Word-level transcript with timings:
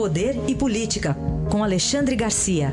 Poder 0.00 0.34
e 0.48 0.54
Política, 0.54 1.14
com 1.52 1.62
Alexandre 1.62 2.16
Garcia. 2.16 2.72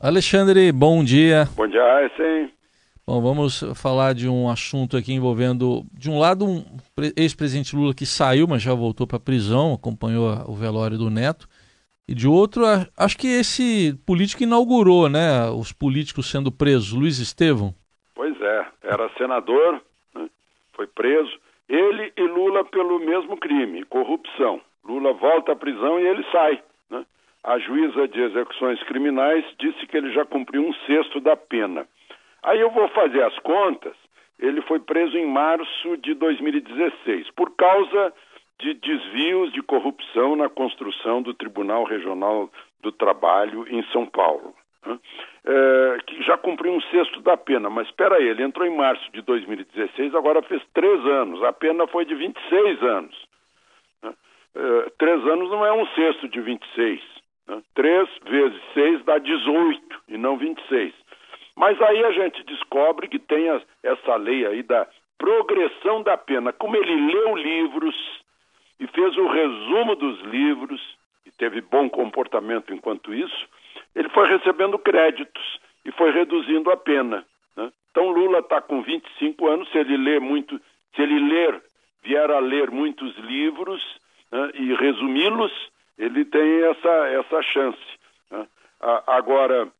Alexandre, 0.00 0.72
bom 0.72 1.04
dia. 1.04 1.46
Bom 1.54 1.66
dia, 1.66 2.10
sim. 2.16 2.50
Bom, 3.06 3.20
vamos 3.20 3.62
falar 3.74 4.14
de 4.14 4.26
um 4.26 4.48
assunto 4.48 4.96
aqui 4.96 5.12
envolvendo, 5.12 5.84
de 5.92 6.10
um 6.10 6.18
lado, 6.18 6.46
um 6.46 6.64
ex-presidente 7.14 7.76
Lula 7.76 7.92
que 7.92 8.06
saiu, 8.06 8.48
mas 8.48 8.62
já 8.62 8.72
voltou 8.72 9.06
para 9.06 9.18
a 9.18 9.20
prisão, 9.20 9.74
acompanhou 9.74 10.50
o 10.50 10.54
velório 10.54 10.96
do 10.96 11.10
Neto, 11.10 11.46
e 12.08 12.14
de 12.14 12.26
outro, 12.26 12.64
acho 12.96 13.18
que 13.18 13.26
esse 13.26 13.92
político 14.06 14.44
inaugurou, 14.44 15.10
né, 15.10 15.50
os 15.50 15.72
políticos 15.72 16.30
sendo 16.30 16.50
presos, 16.50 16.92
Luiz 16.92 17.18
Estevão. 17.18 17.74
Pois 18.14 18.34
é, 18.40 18.64
era 18.84 19.08
senador, 19.16 19.82
né, 20.14 20.28
foi 20.74 20.86
preso, 20.86 21.38
ele 21.68 22.12
e 22.16 22.22
Lula 22.22 22.64
pelo 22.64 22.98
mesmo 23.00 23.36
crime, 23.36 23.84
corrupção. 23.84 24.60
Lula 24.84 25.12
volta 25.14 25.52
à 25.52 25.56
prisão 25.56 25.98
e 25.98 26.06
ele 26.06 26.24
sai. 26.30 26.62
Né? 26.90 27.04
A 27.42 27.58
juíza 27.58 28.06
de 28.06 28.20
execuções 28.20 28.82
criminais 28.82 29.44
disse 29.58 29.86
que 29.86 29.96
ele 29.96 30.12
já 30.12 30.24
cumpriu 30.24 30.62
um 30.62 30.74
sexto 30.86 31.20
da 31.20 31.36
pena. 31.36 31.86
Aí 32.42 32.60
eu 32.60 32.70
vou 32.70 32.88
fazer 32.88 33.22
as 33.22 33.38
contas. 33.38 33.96
Ele 34.38 34.60
foi 34.62 34.78
preso 34.78 35.16
em 35.16 35.26
março 35.26 35.96
de 35.98 36.12
2016 36.14 37.30
por 37.30 37.54
causa 37.56 38.12
de 38.58 38.74
desvios 38.74 39.52
de 39.52 39.62
corrupção 39.62 40.36
na 40.36 40.48
construção 40.48 41.22
do 41.22 41.32
Tribunal 41.32 41.84
Regional 41.84 42.50
do 42.80 42.92
Trabalho 42.92 43.66
em 43.68 43.82
São 43.84 44.04
Paulo. 44.06 44.54
Né? 44.86 44.98
É, 45.44 45.98
que 46.06 46.22
já 46.22 46.36
cumpriu 46.38 46.72
um 46.72 46.80
sexto 46.82 47.20
da 47.20 47.36
pena, 47.36 47.68
mas 47.70 47.86
espera 47.88 48.16
aí, 48.16 48.28
ele 48.28 48.42
entrou 48.42 48.66
em 48.66 48.76
março 48.76 49.10
de 49.12 49.22
2016, 49.22 50.14
agora 50.14 50.42
fez 50.42 50.62
três 50.72 51.04
anos, 51.06 51.42
a 51.42 51.52
pena 51.52 51.86
foi 51.86 52.04
de 52.04 52.14
26 52.14 52.82
anos. 52.82 53.26
Né? 54.02 54.14
É, 54.54 54.90
três 54.98 55.26
anos 55.26 55.50
não 55.50 55.64
é 55.64 55.72
um 55.72 55.86
sexto 55.88 56.28
de 56.28 56.40
26. 56.40 57.00
Né? 57.48 57.62
Três 57.74 58.08
vezes 58.24 58.60
seis 58.72 59.04
dá 59.04 59.18
18 59.18 60.02
e 60.08 60.16
não 60.16 60.36
26. 60.36 60.94
Mas 61.56 61.80
aí 61.80 62.04
a 62.04 62.10
gente 62.10 62.42
descobre 62.44 63.08
que 63.08 63.18
tem 63.18 63.46
essa 63.82 64.16
lei 64.16 64.44
aí 64.46 64.62
da 64.62 64.86
progressão 65.18 66.02
da 66.02 66.16
pena. 66.16 66.52
Como 66.52 66.76
ele 66.76 67.12
leu 67.12 67.36
livros 67.36 67.94
e 68.80 68.86
fez 68.88 69.16
o 69.16 69.26
resumo 69.28 69.94
dos 69.94 70.20
livros 70.22 70.80
e 71.24 71.30
teve 71.30 71.60
bom 71.60 71.88
comportamento 71.88 72.74
enquanto 72.74 73.14
isso, 73.14 73.46
ele 73.94 74.08
foi 74.10 74.28
recebendo 74.28 74.78
créditos 74.78 75.60
e 75.84 75.92
foi 75.92 76.10
reduzindo 76.10 76.70
a 76.70 76.76
pena. 76.76 77.24
Né? 77.56 77.72
Então 77.90 78.10
Lula 78.10 78.40
está 78.40 78.60
com 78.60 78.82
25 78.82 79.46
anos, 79.46 79.70
se 79.70 79.78
ele 79.78 79.96
ler 79.96 80.20
muito, 80.20 80.60
se 80.94 81.02
ele 81.02 81.18
ler, 81.18 81.62
vier 82.02 82.30
a 82.30 82.38
ler 82.38 82.70
muitos 82.70 83.16
livros 83.18 83.82
né, 84.30 84.50
e 84.54 84.74
resumi-los, 84.74 85.52
ele 85.98 86.24
tem 86.24 86.62
essa, 86.62 87.08
essa 87.08 87.42
chance. 87.42 87.82
Né? 88.30 88.46
Agora, 89.06 89.70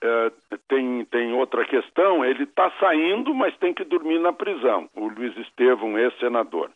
é, 0.00 0.32
tem, 0.68 1.04
tem 1.06 1.32
outra 1.32 1.64
questão, 1.64 2.24
ele 2.24 2.44
está 2.44 2.70
saindo, 2.78 3.34
mas 3.34 3.56
tem 3.56 3.72
que 3.72 3.84
dormir 3.84 4.18
na 4.18 4.32
prisão, 4.32 4.88
o 4.94 5.08
Luiz 5.08 5.36
Estevão, 5.38 5.98
ex-senador. 5.98 6.70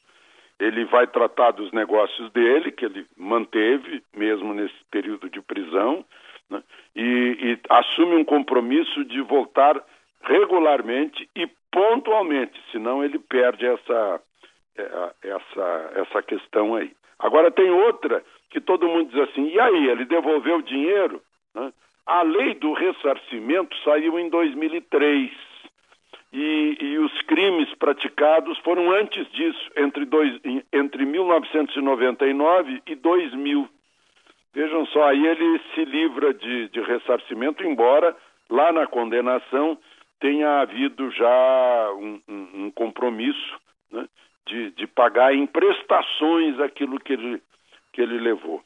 Ele 0.58 0.84
vai 0.86 1.06
tratar 1.06 1.52
dos 1.52 1.70
negócios 1.70 2.32
dele, 2.32 2.72
que 2.72 2.84
ele 2.84 3.06
manteve, 3.16 4.02
mesmo 4.16 4.54
nesse 4.54 4.74
período 4.90 5.28
de 5.30 5.40
prisão, 5.40 6.04
né? 6.50 6.62
e, 6.94 7.02
e 7.40 7.58
assume 7.70 8.16
um 8.16 8.24
compromisso 8.24 9.04
de 9.04 9.20
voltar 9.20 9.82
regularmente 10.22 11.28
e 11.34 11.46
pontualmente, 11.70 12.58
senão 12.72 13.04
ele 13.04 13.18
perde 13.18 13.66
essa, 13.66 14.20
é, 14.76 15.12
essa, 15.22 15.92
essa 15.96 16.22
questão 16.22 16.74
aí. 16.74 16.92
Agora 17.18 17.50
tem 17.50 17.70
outra 17.70 18.24
que 18.50 18.60
todo 18.60 18.88
mundo 18.88 19.10
diz 19.10 19.28
assim, 19.28 19.48
e 19.48 19.60
aí, 19.60 19.88
ele 19.88 20.04
devolveu 20.04 20.56
o 20.56 20.62
dinheiro? 20.62 21.22
Né? 21.54 21.72
A 22.06 22.22
lei 22.22 22.54
do 22.54 22.72
ressarcimento 22.72 23.76
saiu 23.84 24.18
em 24.18 24.28
2003 24.30 25.30
e, 26.32 26.76
e, 26.80 26.98
os 26.98 27.22
crimes 27.22 27.72
praticados 27.74 28.58
foram 28.58 28.90
antes 28.90 29.30
disso, 29.32 29.70
entre, 29.76 30.04
dois, 30.04 30.38
entre 30.72 31.04
1999 31.06 32.82
e 32.86 32.94
2000. 32.94 33.68
Vejam 34.58 34.84
só, 34.86 35.04
aí 35.04 35.24
ele 35.24 35.60
se 35.72 35.84
livra 35.84 36.34
de, 36.34 36.68
de 36.70 36.80
ressarcimento, 36.80 37.62
embora 37.62 38.16
lá 38.50 38.72
na 38.72 38.88
condenação 38.88 39.78
tenha 40.18 40.62
havido 40.62 41.08
já 41.12 41.92
um, 41.92 42.20
um, 42.28 42.64
um 42.64 42.70
compromisso 42.72 43.60
né, 43.92 44.04
de, 44.48 44.72
de 44.72 44.84
pagar 44.88 45.32
em 45.32 45.46
prestações 45.46 46.58
aquilo 46.58 46.98
que 46.98 47.12
ele, 47.12 47.40
que 47.92 48.02
ele 48.02 48.18
levou. 48.18 48.60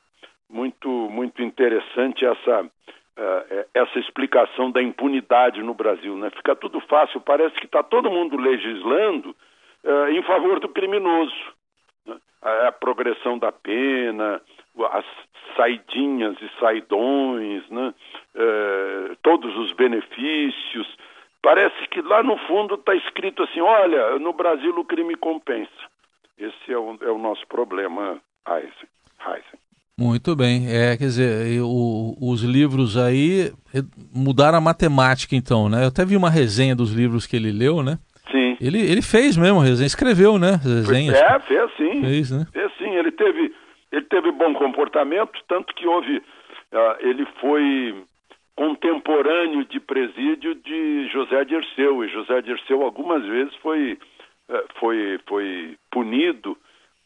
Muito, 0.48 0.88
muito 0.88 1.42
interessante 1.42 2.24
essa, 2.24 2.62
uh, 2.62 3.66
essa 3.74 3.98
explicação 3.98 4.70
da 4.70 4.82
impunidade 4.82 5.62
no 5.62 5.74
Brasil. 5.74 6.16
Né? 6.16 6.30
Fica 6.30 6.56
tudo 6.56 6.80
fácil, 6.88 7.20
parece 7.20 7.54
que 7.56 7.66
está 7.66 7.82
todo 7.82 8.10
mundo 8.10 8.38
legislando 8.38 9.36
uh, 9.84 10.08
em 10.08 10.22
favor 10.22 10.58
do 10.58 10.70
criminoso. 10.70 11.52
Né? 12.06 12.16
A, 12.40 12.68
a, 12.68 12.72
progressão 12.72 13.38
da 13.38 13.52
pena, 13.52 14.40
as 14.92 15.04
saidinhas 15.56 16.36
e 16.40 16.50
saidões, 16.58 17.68
né? 17.70 17.94
uh, 18.34 19.16
todos 19.22 19.56
os 19.56 19.72
benefícios. 19.72 20.86
Parece 21.42 21.88
que 21.90 22.00
lá 22.02 22.22
no 22.22 22.36
fundo 22.46 22.74
está 22.74 22.94
escrito 22.94 23.42
assim: 23.42 23.60
olha, 23.60 24.18
no 24.18 24.32
Brasil 24.32 24.74
o 24.78 24.84
crime 24.84 25.16
compensa. 25.16 25.70
Esse 26.38 26.72
é 26.72 26.78
o, 26.78 26.96
é 27.02 27.10
o 27.10 27.18
nosso 27.18 27.46
problema, 27.46 28.18
Heisen. 28.48 28.88
Heisen. 29.26 29.62
Muito 29.98 30.34
bem. 30.34 30.66
É, 30.68 30.96
quer 30.96 31.04
dizer, 31.04 31.60
o, 31.60 32.16
os 32.20 32.42
livros 32.42 32.96
aí 32.96 33.52
mudaram 34.12 34.58
a 34.58 34.60
matemática, 34.60 35.36
então, 35.36 35.68
né? 35.68 35.84
Eu 35.84 35.88
até 35.88 36.04
vi 36.04 36.16
uma 36.16 36.30
resenha 36.30 36.74
dos 36.74 36.92
livros 36.92 37.26
que 37.26 37.36
ele 37.36 37.52
leu, 37.52 37.82
né? 37.82 37.98
Sim. 38.30 38.56
Ele, 38.60 38.80
ele 38.80 39.02
fez 39.02 39.36
mesmo 39.36 39.60
resenha, 39.60 39.86
escreveu, 39.86 40.38
né? 40.38 40.58
Resenhas. 40.62 41.16
É, 41.16 41.38
fez 41.40 41.70
sim. 41.76 42.00
Fez, 42.00 42.30
né? 42.30 42.46
Fez 42.52 42.72
sim. 42.78 42.90
Ele 42.90 43.12
teve, 43.12 43.54
ele 43.92 44.06
teve 44.06 44.32
comportamento, 45.02 45.42
tanto 45.48 45.74
que 45.74 45.86
houve. 45.86 46.18
Uh, 46.18 46.96
ele 47.00 47.26
foi 47.40 48.04
contemporâneo 48.54 49.64
de 49.64 49.80
presídio 49.80 50.54
de 50.54 51.08
José 51.08 51.44
Dirceu, 51.44 52.04
e 52.04 52.08
José 52.08 52.40
Dirceu 52.42 52.82
algumas 52.82 53.24
vezes 53.24 53.54
foi, 53.56 53.98
uh, 54.48 54.64
foi, 54.78 55.20
foi 55.26 55.76
punido 55.90 56.56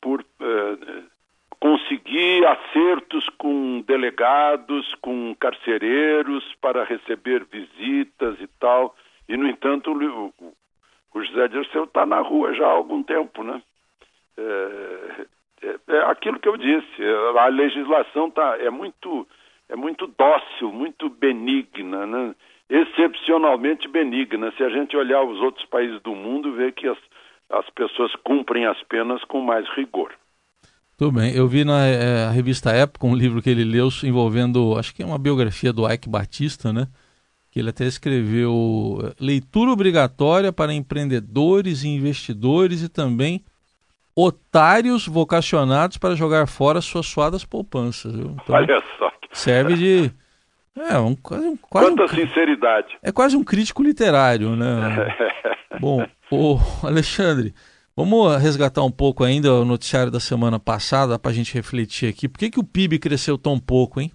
por. 0.01 0.21
Uh, 0.21 1.17
conseguir 1.59 2.47
acertos 2.47 3.27
com 3.39 3.81
delegados, 3.87 4.95
com 5.01 5.35
carcereiros 5.41 6.45
para 6.61 6.85
receber 6.85 7.47
visitas 7.51 8.39
e 8.41 8.47
tal. 8.61 8.95
E, 9.27 9.39
no 9.39 9.49
entanto, 9.49 9.91
o, 9.91 10.53
o 11.15 11.25
José 11.25 11.49
Dirceu 11.49 11.85
está 11.85 12.05
na 12.05 12.21
rua 12.21 12.53
já 12.53 12.67
há 12.67 12.71
algum 12.71 13.03
tempo, 13.03 13.43
né? 13.43 13.62
É, 14.37 15.27
é, 15.62 15.77
é, 15.89 15.99
aquilo 16.11 16.39
que 16.39 16.49
eu 16.49 16.56
disse, 16.56 17.03
a 17.39 17.47
legislação 17.49 18.31
tá, 18.31 18.56
é, 18.59 18.71
muito, 18.71 19.27
é 19.69 19.77
muito 19.77 20.06
dócil, 20.06 20.72
muito 20.72 21.09
benigna, 21.09 22.06
né? 22.06 22.34
excepcionalmente 22.69 23.89
benigna. 23.89 24.53
Se 24.56 24.62
a 24.62 24.69
gente 24.69 24.97
olhar 24.97 25.22
os 25.22 25.41
outros 25.41 25.65
países 25.67 26.00
do 26.03 26.15
mundo, 26.15 26.53
vê 26.55 26.72
que 26.72 26.87
as, 26.87 26.99
as 27.50 27.69
pessoas 27.71 28.12
cumprem 28.25 28.67
as 28.67 28.81
penas 28.84 29.22
com 29.25 29.41
mais 29.41 29.69
rigor. 29.71 30.12
Tudo 30.97 31.12
bem. 31.12 31.34
Eu 31.34 31.47
vi 31.47 31.65
na 31.65 31.84
é, 31.84 32.31
revista 32.31 32.71
Época 32.71 33.06
um 33.06 33.15
livro 33.15 33.43
que 33.43 33.50
ele 33.50 33.65
leu 33.65 33.88
envolvendo, 34.03 34.77
acho 34.78 34.94
que 34.94 35.03
é 35.03 35.06
uma 35.06 35.19
biografia 35.19 35.73
do 35.73 35.91
Ike 35.91 36.09
Batista, 36.09 36.73
né? 36.73 36.88
Que 37.50 37.61
ele 37.61 37.71
até 37.71 37.84
escreveu 37.84 38.99
eh, 39.03 39.15
leitura 39.19 39.71
obrigatória 39.71 40.53
para 40.53 40.75
empreendedores 40.75 41.85
e 41.85 41.88
investidores 41.88 42.82
e 42.82 42.88
também 42.88 43.43
otários 44.17 45.07
vocacionados 45.07 45.99
para 45.99 46.15
jogar 46.15 46.47
fora 46.47 46.81
suas 46.81 47.07
suadas 47.07 47.45
poupanças. 47.45 48.17
Viu? 48.17 48.37
Então, 48.43 48.57
Olha 48.57 48.83
só. 48.99 49.13
Serve 49.33 49.75
de. 49.75 50.11
É, 50.91 50.99
um, 50.99 51.15
quase, 51.15 51.59
quase 51.71 51.87
Quanta 51.89 52.05
um, 52.05 52.09
sinceridade. 52.09 52.99
É 53.03 53.13
quase 53.13 53.37
um 53.37 53.45
crítico 53.45 53.83
literário, 53.83 54.57
né? 54.57 55.15
Bom, 55.81 56.07
o 56.31 56.59
Alexandre, 56.83 57.55
Vamos 57.99 58.37
resgatar 58.43 58.83
um 58.85 58.93
pouco 58.93 59.25
ainda 59.25 59.51
o 59.51 59.65
noticiário 59.65 60.13
da 60.13 60.21
semana 60.21 60.61
passada 60.61 61.19
para 61.19 61.31
a 61.31 61.35
gente 61.35 61.55
refletir 61.55 62.11
aqui. 62.11 62.29
Por 62.29 62.39
que, 62.39 62.51
que 62.51 62.61
o 62.61 62.63
PIB 62.63 62.99
cresceu 62.99 63.39
tão 63.39 63.59
pouco, 63.59 63.99
hein? 63.99 64.13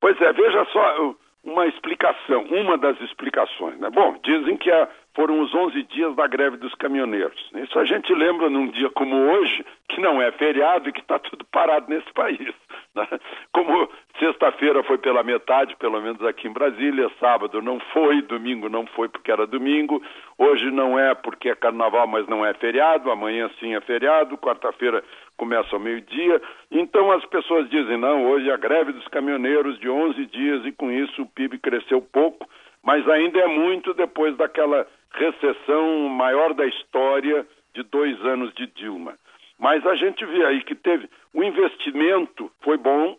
Pois 0.00 0.18
é, 0.22 0.32
veja 0.32 0.64
só 0.72 1.14
uma 1.44 1.66
explicação, 1.66 2.44
uma 2.44 2.78
das 2.78 2.98
explicações. 3.02 3.78
Né? 3.78 3.90
Bom, 3.90 4.16
dizem 4.24 4.56
que 4.56 4.70
foram 5.14 5.40
os 5.40 5.54
11 5.54 5.82
dias 5.84 6.14
da 6.16 6.26
greve 6.26 6.56
dos 6.56 6.74
caminhoneiros. 6.74 7.38
Isso 7.54 7.78
a 7.78 7.84
gente 7.84 8.12
lembra 8.12 8.50
num 8.50 8.68
dia 8.68 8.90
como 8.90 9.14
hoje, 9.14 9.64
que 9.88 10.00
não 10.00 10.20
é 10.20 10.32
feriado 10.32 10.88
e 10.88 10.92
que 10.92 11.00
está 11.00 11.18
tudo 11.18 11.44
parado 11.46 11.86
nesse 11.88 12.12
país. 12.12 12.52
Né? 12.94 13.08
Como 13.52 13.88
sexta-feira 14.20 14.82
foi 14.84 14.98
pela 14.98 15.24
metade, 15.24 15.74
pelo 15.76 16.00
menos 16.00 16.22
aqui 16.24 16.46
em 16.46 16.52
Brasília, 16.52 17.10
sábado 17.18 17.60
não 17.60 17.80
foi, 17.92 18.22
domingo 18.22 18.68
não 18.68 18.86
foi 18.86 19.08
porque 19.08 19.32
era 19.32 19.48
domingo, 19.48 20.00
hoje 20.38 20.70
não 20.70 20.96
é 20.96 21.12
porque 21.12 21.48
é 21.48 21.56
carnaval, 21.56 22.06
mas 22.06 22.28
não 22.28 22.46
é 22.46 22.54
feriado, 22.54 23.10
amanhã 23.10 23.50
sim 23.58 23.74
é 23.74 23.80
feriado, 23.80 24.38
quarta-feira 24.38 25.02
começa 25.36 25.74
ao 25.74 25.80
meio-dia. 25.80 26.40
Então 26.70 27.10
as 27.10 27.24
pessoas 27.26 27.68
dizem: 27.68 27.96
não, 27.96 28.26
hoje 28.26 28.48
é 28.48 28.52
a 28.52 28.56
greve 28.56 28.92
dos 28.92 29.08
caminhoneiros 29.08 29.78
de 29.80 29.88
11 29.88 30.26
dias 30.26 30.64
e 30.64 30.70
com 30.70 30.90
isso 30.92 31.22
o 31.22 31.26
PIB 31.26 31.58
cresceu 31.58 32.00
pouco, 32.00 32.48
mas 32.82 33.08
ainda 33.08 33.40
é 33.40 33.48
muito 33.48 33.92
depois 33.94 34.36
daquela 34.36 34.86
recessão 35.14 36.08
maior 36.08 36.54
da 36.54 36.66
história 36.66 37.46
de 37.74 37.82
dois 37.82 38.20
anos 38.24 38.52
de 38.54 38.66
Dilma. 38.66 39.14
Mas 39.58 39.86
a 39.86 39.94
gente 39.94 40.24
vê 40.24 40.44
aí 40.44 40.62
que 40.62 40.74
teve 40.74 41.08
o 41.32 41.42
investimento 41.42 42.50
foi 42.60 42.76
bom, 42.76 43.16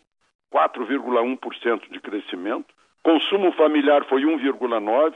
4,1% 0.52 1.90
de 1.90 2.00
crescimento, 2.00 2.66
consumo 3.02 3.52
familiar 3.52 4.04
foi 4.04 4.22
1,9%, 4.22 5.14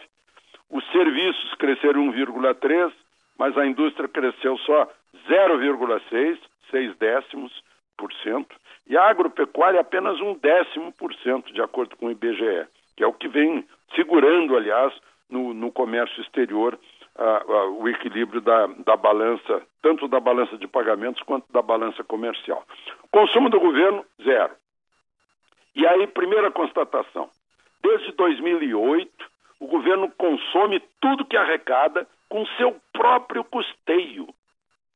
os 0.70 0.84
serviços 0.92 1.54
cresceram 1.54 2.12
1,3%, 2.12 2.92
mas 3.38 3.56
a 3.56 3.66
indústria 3.66 4.08
cresceu 4.08 4.56
só 4.58 4.88
0,6%, 5.28 6.38
6 6.70 6.96
décimos 6.98 7.52
por 7.96 8.12
cento, 8.22 8.56
e 8.86 8.96
a 8.96 9.08
agropecuária 9.08 9.80
apenas 9.80 10.20
um 10.20 10.34
décimo 10.34 10.92
por 10.92 11.12
cento, 11.16 11.52
de 11.52 11.60
acordo 11.60 11.96
com 11.96 12.06
o 12.06 12.10
IBGE, 12.10 12.66
que 12.96 13.02
é 13.02 13.06
o 13.06 13.12
que 13.12 13.28
vem 13.28 13.64
segurando, 13.94 14.56
aliás, 14.56 14.94
no, 15.30 15.54
no 15.54 15.70
comércio 15.70 16.20
exterior 16.22 16.78
o 17.78 17.88
equilíbrio 17.88 18.40
da, 18.40 18.66
da 18.66 18.96
balança, 18.96 19.62
tanto 19.82 20.08
da 20.08 20.20
balança 20.20 20.56
de 20.56 20.66
pagamentos 20.66 21.22
quanto 21.22 21.50
da 21.52 21.60
balança 21.60 22.02
comercial. 22.02 22.64
Consumo 23.10 23.50
do 23.50 23.60
governo, 23.60 24.04
zero. 24.22 24.52
E 25.74 25.86
aí, 25.86 26.06
primeira 26.06 26.50
constatação: 26.50 27.28
desde 27.82 28.12
2008, 28.12 29.10
o 29.60 29.66
governo 29.66 30.10
consome 30.12 30.80
tudo 31.00 31.24
que 31.24 31.36
arrecada 31.36 32.06
com 32.28 32.46
seu 32.56 32.80
próprio 32.92 33.44
custeio. 33.44 34.28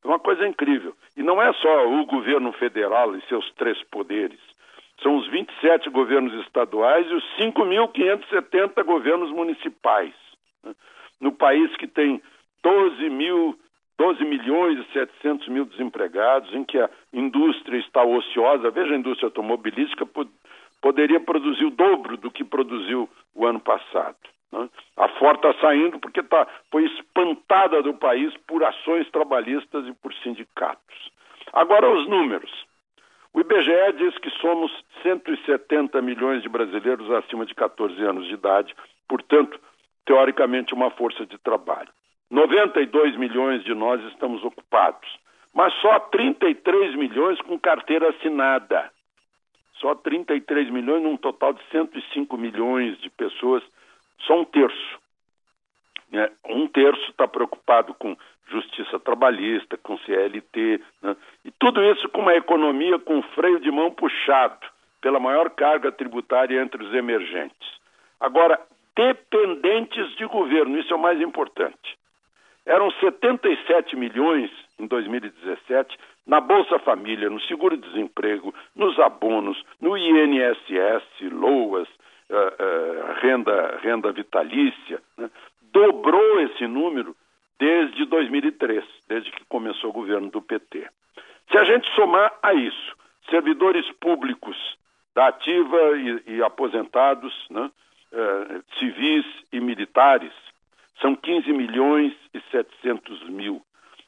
É 0.02 0.06
uma 0.06 0.18
coisa 0.18 0.46
incrível. 0.46 0.94
E 1.16 1.22
não 1.22 1.40
é 1.40 1.52
só 1.54 1.88
o 1.88 2.06
governo 2.06 2.52
federal 2.52 3.14
e 3.16 3.22
seus 3.22 3.50
três 3.54 3.82
poderes. 3.84 4.40
São 5.02 5.16
os 5.16 5.26
27 5.28 5.90
governos 5.90 6.32
estaduais 6.44 7.06
e 7.10 7.14
os 7.14 7.24
5.570 7.38 8.82
governos 8.84 9.30
municipais 9.30 10.14
no 11.20 11.32
país 11.32 11.74
que 11.76 11.86
tem 11.86 12.22
12 12.62 13.10
mil 13.10 13.58
12 13.96 14.24
milhões 14.24 14.78
e 14.78 14.92
700 14.92 15.48
mil 15.48 15.64
desempregados, 15.64 16.52
em 16.52 16.64
que 16.64 16.78
a 16.78 16.90
indústria 17.12 17.78
está 17.78 18.02
ociosa. 18.02 18.70
Veja, 18.70 18.92
a 18.92 18.98
indústria 18.98 19.28
automobilística 19.28 20.04
poderia 20.82 21.20
produzir 21.20 21.64
o 21.64 21.70
dobro 21.70 22.16
do 22.16 22.30
que 22.30 22.42
produziu 22.42 23.08
o 23.34 23.46
ano 23.46 23.60
passado. 23.60 24.16
Né? 24.50 24.68
A 24.96 25.08
Ford 25.10 25.36
está 25.36 25.54
saindo 25.60 26.00
porque 26.00 26.22
tá, 26.24 26.46
foi 26.70 26.84
espantada 26.86 27.82
do 27.82 27.94
país 27.94 28.34
por 28.48 28.64
ações 28.64 29.08
trabalhistas 29.10 29.86
e 29.86 29.92
por 29.94 30.12
sindicatos. 30.14 31.10
Agora, 31.52 31.88
os 31.88 32.08
números. 32.08 32.50
O 33.34 33.40
IBGE 33.40 33.92
diz 33.98 34.16
que 34.18 34.30
somos 34.40 34.70
170 35.02 36.00
milhões 36.00 36.40
de 36.40 36.48
brasileiros 36.48 37.10
acima 37.10 37.44
de 37.44 37.52
14 37.52 38.00
anos 38.04 38.28
de 38.28 38.34
idade, 38.34 38.72
portanto, 39.08 39.58
teoricamente, 40.06 40.72
uma 40.72 40.88
força 40.92 41.26
de 41.26 41.36
trabalho. 41.38 41.88
92 42.30 43.16
milhões 43.16 43.64
de 43.64 43.74
nós 43.74 44.00
estamos 44.12 44.44
ocupados, 44.44 45.08
mas 45.52 45.74
só 45.80 45.98
33 45.98 46.94
milhões 46.94 47.40
com 47.40 47.58
carteira 47.58 48.10
assinada. 48.10 48.88
Só 49.80 49.96
33 49.96 50.70
milhões 50.70 51.02
num 51.02 51.16
total 51.16 51.54
de 51.54 51.62
105 51.72 52.36
milhões 52.38 52.96
de 53.00 53.10
pessoas, 53.10 53.64
só 54.20 54.40
um 54.40 54.44
terço. 54.44 55.03
Né? 56.14 56.30
Um 56.48 56.68
terço 56.68 57.10
está 57.10 57.26
preocupado 57.26 57.92
com 57.94 58.16
justiça 58.48 59.00
trabalhista, 59.00 59.76
com 59.76 59.98
CLT, 59.98 60.80
né? 61.02 61.16
e 61.44 61.50
tudo 61.58 61.82
isso 61.82 62.08
com 62.10 62.20
uma 62.20 62.36
economia 62.36 63.00
com 63.00 63.20
freio 63.34 63.58
de 63.58 63.68
mão 63.68 63.90
puxado 63.90 64.64
pela 65.02 65.18
maior 65.18 65.50
carga 65.50 65.90
tributária 65.90 66.62
entre 66.62 66.84
os 66.84 66.94
emergentes. 66.94 67.68
Agora, 68.20 68.60
dependentes 68.94 70.14
de 70.16 70.24
governo, 70.26 70.78
isso 70.78 70.92
é 70.92 70.96
o 70.96 71.00
mais 71.00 71.20
importante. 71.20 71.98
Eram 72.64 72.92
77 72.92 73.96
milhões 73.96 74.50
em 74.78 74.86
2017 74.86 75.98
na 76.26 76.40
Bolsa 76.40 76.78
Família, 76.78 77.28
no 77.28 77.40
seguro-desemprego, 77.42 78.54
nos 78.74 78.98
abonos, 79.00 79.62
no 79.80 79.98
INSS, 79.98 81.04
LOAS, 81.32 81.88
uh, 82.30 82.34
uh, 82.34 83.20
renda, 83.20 83.78
renda 83.82 84.12
vitalícia. 84.12 85.02
Dobrou 85.74 86.40
esse 86.40 86.68
número 86.68 87.16
desde 87.58 88.04
2003, 88.04 88.84
desde 89.08 89.30
que 89.32 89.44
começou 89.46 89.90
o 89.90 89.92
governo 89.92 90.30
do 90.30 90.40
PT. 90.40 90.88
Se 91.50 91.58
a 91.58 91.64
gente 91.64 91.92
somar 91.96 92.32
a 92.40 92.54
isso, 92.54 92.96
servidores 93.28 93.84
públicos 94.00 94.56
da 95.16 95.26
ativa 95.26 95.98
e, 95.98 96.34
e 96.36 96.42
aposentados, 96.44 97.34
né? 97.50 97.68
uh, 98.12 98.64
civis 98.78 99.26
e 99.52 99.58
militares, 99.58 100.32
são 101.00 101.16
15 101.16 101.52
milhões 101.52 102.14
e 102.32 102.40
700 102.52 103.28
mil, 103.28 103.60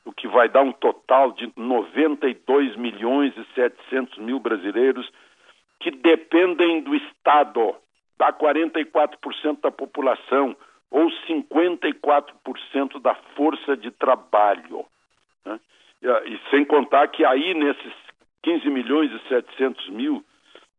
o 0.05 0.13
que 0.13 0.29
vai 0.29 0.49
dar 0.49 0.63
um 0.63 0.73
total 0.73 1.33
de 1.33 1.53
92 1.57 2.77
milhões 2.77 3.37
e 3.37 3.45
700 3.57 4.19
mil 4.19 4.39
brasileiros 4.39 5.11
que 5.81 5.91
dependem 5.91 6.81
do 6.81 6.95
Estado, 6.95 7.75
dá 8.17 8.33
44% 8.33 9.61
da 9.61 9.73
população, 9.73 10.57
ou 10.97 11.11
54% 11.29 12.99
da 13.03 13.15
força 13.37 13.77
de 13.77 13.91
trabalho. 13.91 14.87
Né? 15.45 15.61
E, 16.03 16.41
sem 16.49 16.65
contar 16.65 17.09
que 17.09 17.23
aí 17.23 17.53
nesses 17.53 17.93
15 18.43 18.71
milhões 18.71 19.13
e 19.13 19.29
700 19.29 19.91
mil 19.91 20.25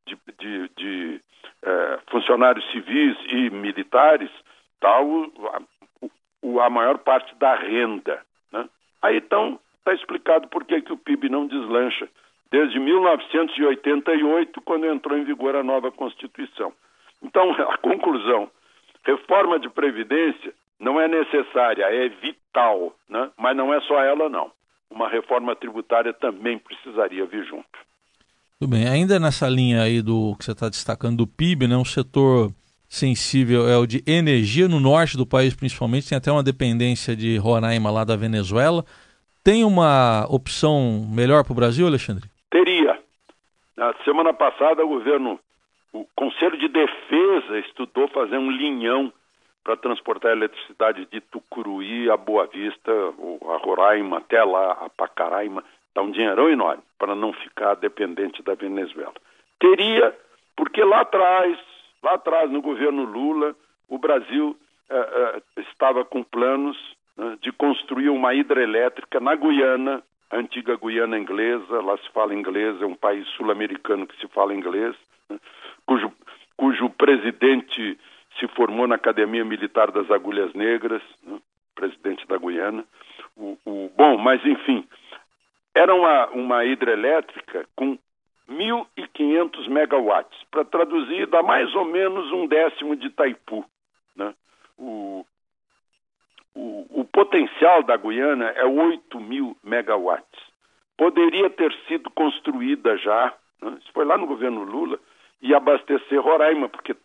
de, 0.08 0.18
de, 0.40 0.70
de 0.76 1.22
é, 1.62 2.00
funcionários 2.10 2.68
civis 2.72 3.16
e 3.28 3.52
militares, 3.52 4.32
está 4.74 4.90
a, 4.90 6.66
a, 6.66 6.70
maior 6.72 6.98
parte 6.98 7.36
da 7.36 7.54
renda. 7.54 8.20
Né? 8.52 8.68
Aí 9.04 9.18
então 9.18 9.60
está 9.78 9.94
explicado 9.94 10.48
por 10.48 10.66
que, 10.66 10.82
que 10.82 10.94
o 10.94 10.98
PIB 10.98 11.30
não 11.30 11.46
deslancha 11.46 12.10
desde 12.50 12.80
1988, 12.80 14.62
quando 14.62 14.88
entrou 14.88 15.16
em 15.16 15.26
vigor 15.26 15.56
a 15.56 15.62
nova 15.62 15.92
Constituição. 15.92 16.74
Então, 17.22 17.52
a 17.70 17.78
conclusão: 17.78 18.50
reforma 19.08 19.58
de 19.60 19.70
Previdência 19.70 20.54
não 20.80 21.00
é 21.00 21.08
necessária, 21.08 21.86
é 21.86 22.10
vital, 22.10 22.94
né? 23.10 23.32
mas 23.38 23.56
não 23.56 23.74
é 23.74 23.80
só 23.82 24.04
ela, 24.04 24.30
não. 24.30 24.52
Uma 24.90 25.10
reforma 25.10 25.56
tributária 25.56 26.14
também 26.14 26.60
precisaria 26.60 27.26
vir 27.26 27.46
junto. 27.46 27.66
Tudo 28.60 28.72
bem. 28.72 28.88
Ainda 28.88 29.20
nessa 29.20 29.48
linha 29.48 29.82
aí 29.82 30.02
do 30.02 30.36
que 30.38 30.46
você 30.46 30.52
está 30.52 30.70
destacando 30.70 31.18
do 31.18 31.28
PIB, 31.28 31.68
né, 31.68 31.76
um 31.76 31.86
setor 31.86 32.52
sensível 32.90 33.68
é 33.68 33.78
o 33.78 33.86
de 33.86 34.02
energia 34.08 34.68
no 34.68 34.80
norte 34.80 35.18
do 35.18 35.26
país, 35.26 35.54
principalmente. 35.54 36.10
Tem 36.10 36.18
até 36.18 36.32
uma 36.32 36.44
dependência 36.44 37.16
de 37.16 37.38
Roraima 37.38 37.92
lá 37.92 38.04
da 38.04 38.16
Venezuela. 38.16 38.84
Tem 39.44 39.64
uma 39.64 40.26
opção 40.30 41.08
melhor 41.10 41.44
para 41.44 41.52
o 41.54 41.56
Brasil, 41.56 41.86
Alexandre? 41.86 42.30
Teria. 42.50 42.98
Na 43.76 43.94
semana 44.04 44.34
passada, 44.34 44.84
o 44.84 44.88
governo, 44.88 45.40
o 45.94 46.06
Conselho 46.16 46.58
de 46.58 46.68
Defesa 46.68 47.60
estudou 47.60 48.08
fazer 48.10 48.38
um 48.38 48.52
linhão 48.52 49.12
para 49.64 49.76
transportar 49.76 50.32
eletricidade 50.32 51.06
de 51.08 51.20
Tucuruí 51.20 52.10
a 52.10 52.16
Boa 52.16 52.48
Vista, 52.48 52.92
a 52.92 53.58
Roraima, 53.58 54.20
até 54.20 54.42
lá, 54.44 54.72
a 54.72 54.90
Pacaraima. 54.90 55.64
Dá 55.94 56.02
um 56.02 56.12
dinheirão 56.12 56.50
enorme 56.50 56.84
para 56.98 57.16
não 57.16 57.34
ficar 57.34 57.76
dependente 57.76 58.42
da 58.44 58.54
Venezuela. 58.54 59.14
Teria, 59.60 60.16
porque 60.56 60.84
lá 60.84 61.02
atrás, 61.02 61.58
lá 62.02 62.14
atrás, 62.14 62.50
no 62.50 62.62
governo 62.62 63.04
Lula, 63.04 63.56
o 63.90 63.98
Brasil 63.98 64.56
eh, 64.90 64.96
eh, 65.58 65.62
estava 65.62 66.06
com 66.06 66.24
planos 66.24 66.78
né, 67.18 67.38
de 67.42 67.52
construir 67.52 68.10
uma 68.10 68.34
hidrelétrica 68.34 69.20
na 69.20 69.36
Guiana, 69.36 70.02
a 70.30 70.38
antiga 70.38 70.78
Guiana 70.78 71.18
inglesa, 71.18 71.82
lá 71.82 71.98
se 71.98 72.10
fala 72.12 72.34
inglês, 72.34 72.82
é 72.82 72.86
um 72.86 72.96
país 72.96 73.28
sul-americano 73.30 74.08
que 74.08 74.18
se 74.20 74.28
fala 74.30 74.54
inglês, 74.54 74.96
né, 75.30 75.38
cujo, 75.88 76.14
cujo 76.56 76.90
presidente 76.92 77.98
se 78.38 78.48
formou 78.50 78.86
na 78.88 78.96
Academia 78.96 79.44
Militar 79.44 79.92
das 79.92 80.12
Agulhas 80.12 80.54
Negras, 80.54 81.02
né, 81.24 81.40
presidente 81.74 82.28
da 82.28 82.38
Guiana. 82.38 82.86
O, 83.36 83.58
o, 83.66 83.92
bom, 83.96 84.18
mas 84.18 84.46
enfim, 84.46 84.88
era 85.74 85.96
uma, 85.96 86.28
uma 86.28 86.66
hidrelétrica 86.66 87.68
com 87.76 87.98
1.500 88.50 89.68
megawatts. 89.70 90.40
Para 90.52 90.66
traduzir, 90.66 91.28
dá 91.28 91.42
mais 91.42 91.74
ou 91.74 91.86
menos 91.86 92.32
um 92.32 92.46
décimo 92.46 92.96
de 92.96 93.08
Itaipu. 93.08 93.66
Né? 94.16 94.34
O, 94.78 95.26
o, 96.54 97.02
o, 97.02 97.06
potencial 97.06 97.84
da 97.84 97.98
Guiana 97.98 98.50
é 98.50 98.66
8 98.66 99.20
mil 99.20 99.58
megawatts. 99.64 100.42
Poderia 100.98 101.50
ter 101.50 101.72
sido 101.88 102.10
construída 102.10 102.98
já 102.98 103.34
né? 103.62 103.78
isso 103.82 103.92
foi 103.94 104.06
lá 104.06 104.18
no 104.18 104.28
governo 104.28 104.64
Lula, 104.64 105.00
e 105.42 105.54
abastecer 105.54 106.22
Roraima, 106.22 106.70
porque 106.70 106.94
uh, 106.94 106.98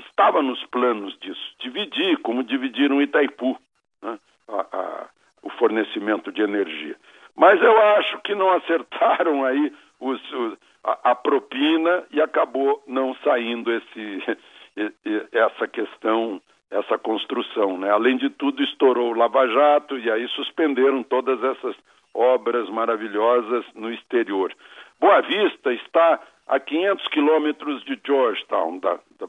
estava 0.00 0.42
nos 0.42 0.64
planos 0.66 1.18
disso, 1.18 1.54
dividir, 1.58 2.18
como 2.18 2.42
dividiram 2.42 3.02
Itaipu, 3.02 3.58
né? 4.02 4.18
a, 4.48 4.76
a, 4.76 5.06
o 5.42 5.50
fornecimento 5.50 6.30
de 6.32 6.42
energia. 6.42 6.96
Mas 7.36 7.60
eu 7.62 7.80
acho 7.96 8.18
que 8.20 8.34
não 8.34 8.50
acertaram 8.52 9.44
aí 9.44 9.72
os, 10.00 10.32
os, 10.32 10.58
a, 10.84 11.10
a, 11.10 11.14
propina 11.14 12.04
e 12.10 12.20
acabou 12.20 12.82
não 12.86 13.14
saindo 13.24 13.72
esse, 13.72 14.38
essa 15.32 15.66
questão 15.68 16.40
essa 16.72 16.98
construção. 16.98 17.78
Né? 17.78 17.90
Além 17.90 18.16
de 18.16 18.30
tudo, 18.30 18.62
estourou 18.62 19.10
o 19.12 19.16
Lava 19.16 19.46
Jato 19.46 19.98
e 19.98 20.10
aí 20.10 20.26
suspenderam 20.28 21.02
todas 21.02 21.42
essas 21.44 21.76
obras 22.14 22.68
maravilhosas 22.70 23.64
no 23.74 23.92
exterior. 23.92 24.52
Boa 24.98 25.20
Vista 25.22 25.72
está 25.72 26.20
a 26.46 26.58
500 26.60 27.06
quilômetros 27.08 27.84
de 27.84 27.98
Georgetown, 28.04 28.78
da, 28.78 28.98
da, 29.18 29.28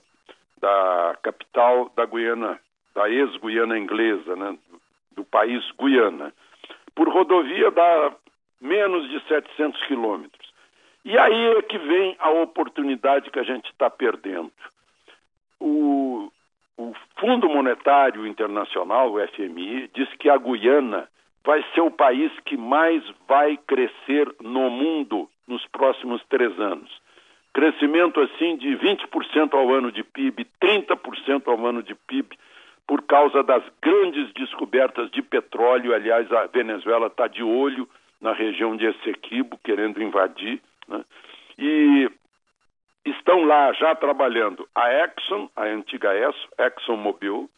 da, 0.59 1.17
capital 1.21 1.91
da 1.95 2.05
Guiana, 2.05 2.59
da 2.93 3.09
ex-Guiana 3.09 3.77
inglesa, 3.77 4.35
né? 4.35 4.57
do 5.15 5.23
país 5.23 5.63
Guiana. 5.79 6.33
Por 6.95 7.09
rodovia 7.09 7.71
dá 7.71 8.13
menos 8.59 9.09
de 9.09 9.19
700 9.27 9.81
quilômetros. 9.85 10.53
E 11.05 11.17
aí 11.17 11.57
é 11.57 11.61
que 11.61 11.77
vem 11.77 12.15
a 12.19 12.29
oportunidade 12.29 13.29
que 13.29 13.39
a 13.39 13.43
gente 13.43 13.69
está 13.69 13.89
perdendo. 13.89 14.51
O, 15.59 16.31
o 16.77 16.93
Fundo 17.19 17.49
Monetário 17.49 18.25
Internacional, 18.25 19.11
o 19.11 19.27
FMI, 19.27 19.89
diz 19.93 20.09
que 20.15 20.29
a 20.29 20.37
Guiana 20.37 21.09
vai 21.45 21.63
ser 21.73 21.81
o 21.81 21.91
país 21.91 22.31
que 22.45 22.55
mais 22.55 23.03
vai 23.27 23.57
crescer 23.67 24.33
no 24.41 24.69
mundo 24.69 25.29
nos 25.47 25.65
próximos 25.67 26.23
três 26.29 26.57
anos. 26.59 26.89
Crescimento 27.53 28.19
assim 28.19 28.57
de 28.57 28.69
20% 28.77 29.53
ao 29.53 29.71
ano 29.73 29.91
de 29.91 30.03
PIB, 30.03 30.47
30% 30.61 31.47
ao 31.47 31.65
ano 31.65 31.83
de 31.83 31.93
PIB, 31.93 32.37
por 32.87 33.03
causa 33.03 33.43
das 33.43 33.63
grandes 33.81 34.31
descobertas 34.33 35.11
de 35.11 35.21
petróleo. 35.21 35.93
Aliás, 35.93 36.31
a 36.31 36.47
Venezuela 36.47 37.07
está 37.07 37.27
de 37.27 37.43
olho 37.43 37.87
na 38.19 38.33
região 38.33 38.75
de 38.75 38.85
Essequibo, 38.85 39.59
querendo 39.63 40.01
invadir. 40.01 40.61
Né? 40.87 41.03
E 41.59 42.09
estão 43.05 43.43
lá 43.45 43.71
já 43.73 43.93
trabalhando 43.95 44.67
a 44.73 44.91
Exxon, 45.05 45.49
a 45.55 45.65
antiga 45.65 46.09
ExxonMobil, 46.57 47.49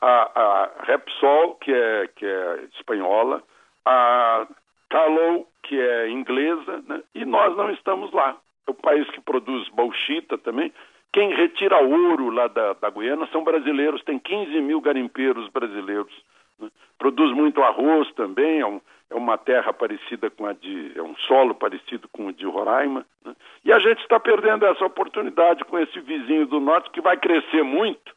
a, 0.00 0.40
a 0.40 0.70
Repsol, 0.84 1.54
que 1.56 1.72
é, 1.72 2.08
que 2.14 2.26
é 2.26 2.64
espanhola, 2.74 3.42
a 3.84 4.46
Tallow, 4.88 5.46
que 5.62 5.78
é 5.78 6.08
inglesa, 6.08 6.82
né? 6.86 7.02
e 7.14 7.24
nós 7.24 7.56
não 7.56 7.70
estamos 7.70 8.12
lá. 8.12 8.36
É 8.66 8.70
o 8.70 8.74
país 8.74 9.08
que 9.10 9.20
produz 9.20 9.68
bauxita 9.70 10.38
também. 10.38 10.72
Quem 11.12 11.34
retira 11.34 11.78
ouro 11.78 12.30
lá 12.30 12.48
da, 12.48 12.72
da 12.74 12.90
Guiana 12.90 13.26
são 13.30 13.44
brasileiros, 13.44 14.02
tem 14.02 14.18
15 14.18 14.60
mil 14.60 14.80
garimpeiros 14.80 15.48
brasileiros. 15.48 16.12
Né? 16.58 16.68
Produz 16.98 17.32
muito 17.32 17.62
arroz 17.62 18.10
também, 18.14 18.60
é 18.60 18.66
um, 18.66 18.80
é 19.10 19.14
uma 19.14 19.38
terra 19.38 19.72
parecida 19.72 20.28
com 20.30 20.46
a 20.46 20.52
de. 20.52 20.92
é 20.96 21.02
um 21.02 21.14
solo 21.16 21.54
parecido 21.54 22.08
com 22.08 22.26
o 22.26 22.32
de 22.32 22.44
Roraima. 22.46 23.06
Né? 23.24 23.34
E 23.64 23.72
a 23.72 23.78
gente 23.78 24.00
está 24.00 24.18
perdendo 24.18 24.66
essa 24.66 24.84
oportunidade 24.84 25.64
com 25.64 25.78
esse 25.78 26.00
vizinho 26.00 26.46
do 26.46 26.58
norte 26.58 26.90
que 26.90 27.00
vai 27.00 27.16
crescer 27.16 27.62
muito. 27.62 28.12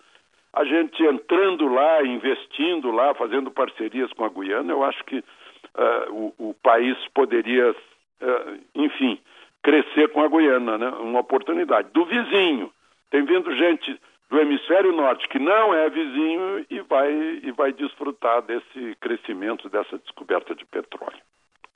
A 0.54 0.64
gente 0.64 1.04
entrando 1.04 1.68
lá, 1.68 2.04
investindo 2.04 2.92
lá, 2.92 3.14
fazendo 3.14 3.52
parcerias 3.52 4.12
com 4.14 4.26
a 4.26 4.30
Guiana, 4.30 4.72
eu 4.72 4.84
acho 4.84 5.04
que 5.04 5.18
uh, 5.20 6.34
o, 6.38 6.50
o, 6.50 6.54
país 6.56 6.98
poderia, 7.14 7.72
uh, 7.72 8.60
enfim, 8.76 9.20
crescer 9.62 10.10
com 10.10 10.22
a 10.22 10.28
Guiana, 10.28 10.78
né? 10.78 10.90
uma 10.90 11.20
oportunidade. 11.20 11.90
Do 11.94 12.06
vizinho. 12.06 12.72
Tem 13.10 13.24
vindo 13.24 13.56
gente 13.56 14.00
do 14.30 14.40
hemisfério 14.40 14.92
norte 14.92 15.28
que 15.30 15.40
não 15.40 15.74
é 15.74 15.90
vizinho 15.90 16.66
e 16.70 16.82
vai, 16.82 17.12
e 17.44 17.52
vai 17.52 17.72
desfrutar 17.72 18.42
desse 18.42 18.96
crescimento, 19.00 19.70
dessa 19.70 19.98
descoberta 19.98 20.54
de 20.54 20.66
petróleo. 20.66 21.20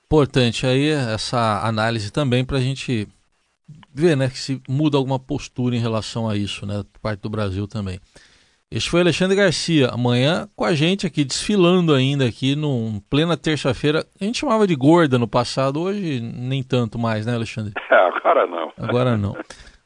Importante 0.04 0.66
aí 0.66 0.90
essa 0.90 1.66
análise 1.66 2.12
também 2.12 2.44
para 2.44 2.58
a 2.58 2.60
gente 2.60 3.08
ver 3.94 4.16
né, 4.16 4.28
que 4.28 4.38
se 4.38 4.60
muda 4.68 4.98
alguma 4.98 5.18
postura 5.18 5.74
em 5.74 5.80
relação 5.80 6.28
a 6.28 6.36
isso, 6.36 6.66
né, 6.66 6.82
parte 7.00 7.20
do 7.20 7.30
Brasil 7.30 7.66
também. 7.66 7.98
Este 8.74 8.88
foi 8.88 9.02
Alexandre 9.02 9.36
Garcia, 9.36 9.88
amanhã 9.88 10.48
com 10.56 10.64
a 10.64 10.72
gente 10.72 11.06
aqui, 11.06 11.24
desfilando 11.24 11.92
ainda 11.92 12.24
aqui, 12.24 12.56
num 12.56 13.02
plena 13.10 13.36
terça-feira. 13.36 14.02
A 14.18 14.24
gente 14.24 14.38
chamava 14.38 14.66
de 14.66 14.74
gorda 14.74 15.18
no 15.18 15.28
passado, 15.28 15.78
hoje 15.78 16.22
nem 16.22 16.62
tanto 16.62 16.98
mais, 16.98 17.26
né, 17.26 17.34
Alexandre? 17.34 17.74
É, 17.90 17.94
agora 17.94 18.46
não. 18.46 18.72
Agora 18.78 19.16
não. 19.18 19.36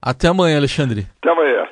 Até 0.00 0.28
amanhã, 0.28 0.56
Alexandre. 0.56 1.04
Até 1.20 1.32
amanhã. 1.32 1.66